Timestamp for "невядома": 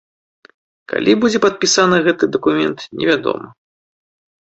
3.01-3.47